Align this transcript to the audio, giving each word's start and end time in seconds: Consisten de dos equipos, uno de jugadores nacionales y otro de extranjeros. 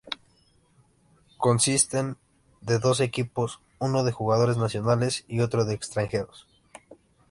Consisten 1.37 2.17
de 2.61 2.79
dos 2.79 3.01
equipos, 3.01 3.59
uno 3.77 4.03
de 4.03 4.11
jugadores 4.11 4.57
nacionales 4.57 5.25
y 5.27 5.41
otro 5.41 5.63
de 5.63 5.75
extranjeros. 5.75 6.47